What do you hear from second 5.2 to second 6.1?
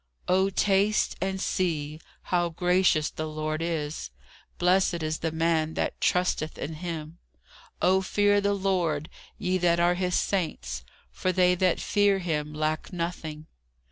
man that